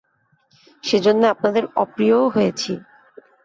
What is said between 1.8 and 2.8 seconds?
অপ্রিয়ও হয়েছি।